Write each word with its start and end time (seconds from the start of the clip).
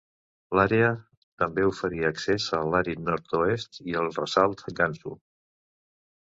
L'àrea 0.59 0.87
també 1.43 1.65
oferia 1.73 2.09
accés 2.15 2.49
a 2.61 2.63
l'àrid 2.71 3.05
nord-oest, 3.11 3.81
i 3.93 3.97
el 4.03 4.13
ressalt 4.19 4.67
Gansu. 4.83 5.17